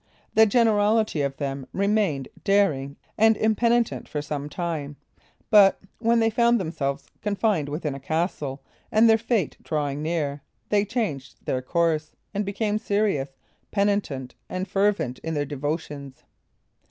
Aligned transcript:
The 0.33 0.47
generality 0.47 1.21
of 1.21 1.37
them 1.37 1.67
remained 1.73 2.27
daring 2.43 2.95
and 3.19 3.37
impenitent 3.37 4.09
for 4.09 4.19
some 4.19 4.49
time, 4.49 4.95
but 5.51 5.79
when 5.99 6.19
they 6.19 6.31
found 6.31 6.59
themselves 6.59 7.05
confined 7.21 7.69
within 7.69 7.93
a 7.93 7.99
castle, 7.99 8.63
and 8.91 9.07
their 9.07 9.19
fate 9.19 9.57
drawing 9.61 10.01
near, 10.01 10.41
they 10.69 10.85
changed 10.85 11.45
their 11.45 11.61
course, 11.61 12.13
and 12.33 12.43
became 12.43 12.79
serious, 12.79 13.37
penitent, 13.69 14.33
and 14.49 14.67
fervent 14.67 15.19
in 15.19 15.35
their 15.35 15.45
devotions. 15.45 16.23